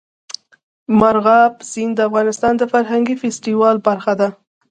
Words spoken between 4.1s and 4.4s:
ده.